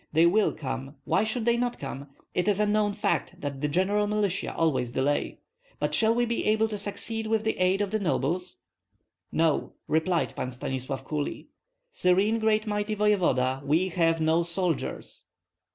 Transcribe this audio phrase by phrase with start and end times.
[0.13, 2.07] "They will come; why should they not come?
[2.33, 5.41] It is a known fact that the general militia always delay.
[5.77, 8.63] But shall we be able to succeed with the aid of the nobles?"
[9.31, 11.49] "No," replied Pan Stanislav, coolly.
[11.91, 15.25] "Serene great mighty voevoda, we have no soldiers."